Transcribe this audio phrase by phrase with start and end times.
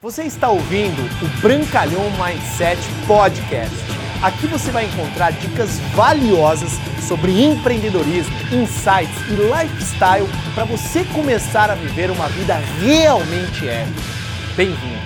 [0.00, 3.74] Você está ouvindo o Brancalhão Mindset Podcast.
[4.22, 6.70] Aqui você vai encontrar dicas valiosas
[7.08, 14.00] sobre empreendedorismo, insights e lifestyle para você começar a viver uma vida realmente épica.
[14.56, 15.02] Bem-vindo!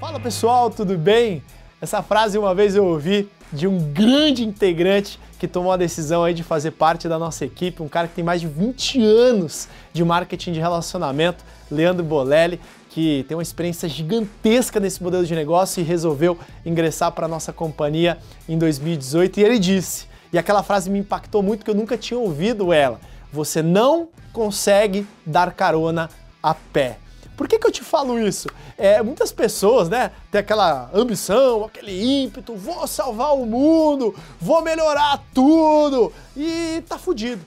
[0.00, 1.40] Fala pessoal, tudo bem?
[1.80, 6.34] Essa frase uma vez eu ouvi de um grande integrante que tomou a decisão aí
[6.34, 10.04] de fazer parte da nossa equipe, um cara que tem mais de 20 anos de
[10.04, 12.60] marketing de relacionamento, Leandro Bolelli,
[12.92, 17.50] que tem uma experiência gigantesca nesse modelo de negócio e resolveu ingressar para a nossa
[17.50, 21.96] companhia em 2018 e ele disse, e aquela frase me impactou muito que eu nunca
[21.96, 23.00] tinha ouvido ela,
[23.32, 26.10] você não consegue dar carona
[26.42, 26.98] a pé.
[27.34, 28.48] Por que, que eu te falo isso?
[28.76, 35.24] É, muitas pessoas, né, têm aquela ambição, aquele ímpeto, vou salvar o mundo, vou melhorar
[35.32, 37.44] tudo e tá fudido,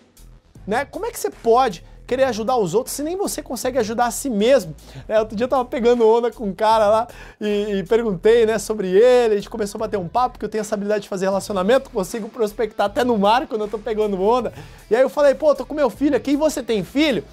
[0.66, 0.86] né?
[0.86, 4.12] Como é que você pode querer ajudar os outros se nem você consegue ajudar a
[4.12, 4.76] si mesmo?
[5.08, 7.08] É, outro dia eu tava pegando onda com um cara lá
[7.40, 10.50] e, e, perguntei, né, sobre ele, a gente começou a bater um papo, porque eu
[10.50, 14.22] tenho essa habilidade de fazer relacionamento, consigo prospectar até no mar quando eu tô pegando
[14.22, 14.54] onda.
[14.90, 17.24] E aí eu falei, pô, tô com meu filho aqui, e você tem filho?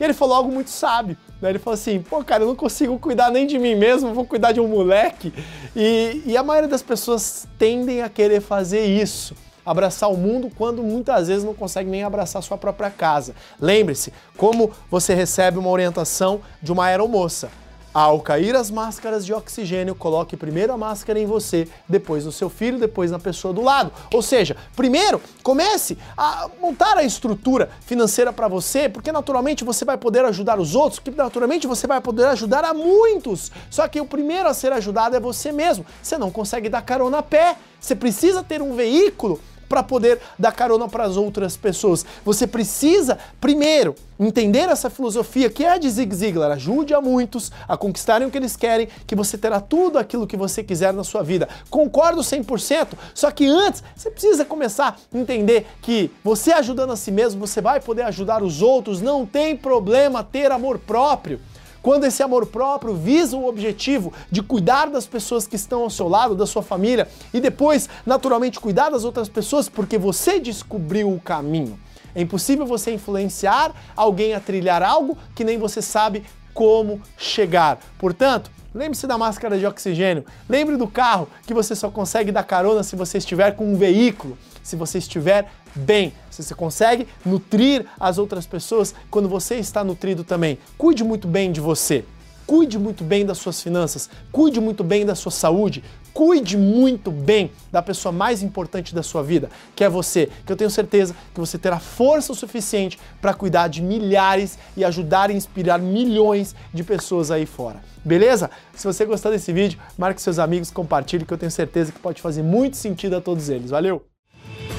[0.00, 1.16] E ele falou algo muito sábio.
[1.40, 1.50] Né?
[1.50, 4.52] Ele falou assim: pô, cara, eu não consigo cuidar nem de mim mesmo, vou cuidar
[4.52, 5.32] de um moleque.
[5.76, 9.34] E, e a maioria das pessoas tendem a querer fazer isso
[9.64, 13.34] abraçar o mundo quando muitas vezes não consegue nem abraçar sua própria casa.
[13.60, 17.50] Lembre-se, como você recebe uma orientação de uma aeromoça.
[17.94, 22.48] Ao cair as máscaras de oxigênio, coloque primeiro a máscara em você, depois no seu
[22.48, 23.92] filho, depois na pessoa do lado.
[24.14, 29.98] Ou seja, primeiro comece a montar a estrutura financeira para você, porque naturalmente você vai
[29.98, 33.52] poder ajudar os outros, que naturalmente você vai poder ajudar a muitos.
[33.68, 35.84] Só que o primeiro a ser ajudado é você mesmo.
[36.02, 37.56] Você não consegue dar carona a pé.
[37.78, 39.38] Você precisa ter um veículo
[39.72, 42.04] para poder dar carona para as outras pessoas.
[42.26, 46.50] Você precisa, primeiro, entender essa filosofia que é de Zig Ziglar.
[46.50, 50.36] Ajude a muitos a conquistarem o que eles querem, que você terá tudo aquilo que
[50.36, 51.48] você quiser na sua vida.
[51.70, 57.10] Concordo 100%, só que antes você precisa começar a entender que você ajudando a si
[57.10, 59.00] mesmo, você vai poder ajudar os outros.
[59.00, 61.40] Não tem problema ter amor próprio.
[61.82, 66.08] Quando esse amor próprio visa o objetivo de cuidar das pessoas que estão ao seu
[66.08, 71.20] lado, da sua família, e depois, naturalmente, cuidar das outras pessoas porque você descobriu o
[71.20, 71.76] caminho.
[72.14, 76.22] É impossível você influenciar alguém a trilhar algo que nem você sabe
[76.54, 77.80] como chegar.
[77.98, 80.24] Portanto, lembre-se da máscara de oxigênio.
[80.48, 84.36] Lembre do carro que você só consegue dar carona se você estiver com um veículo
[84.62, 90.22] se você estiver bem, se você consegue nutrir as outras pessoas quando você está nutrido
[90.24, 90.58] também.
[90.78, 92.04] Cuide muito bem de você.
[92.46, 95.82] Cuide muito bem das suas finanças, cuide muito bem da sua saúde,
[96.12, 100.56] cuide muito bem da pessoa mais importante da sua vida, que é você, que eu
[100.56, 105.34] tenho certeza que você terá força o suficiente para cuidar de milhares e ajudar e
[105.34, 107.80] inspirar milhões de pessoas aí fora.
[108.04, 108.50] Beleza?
[108.74, 112.20] Se você gostou desse vídeo, marque seus amigos, compartilhe, que eu tenho certeza que pode
[112.20, 113.70] fazer muito sentido a todos eles.
[113.70, 114.11] Valeu!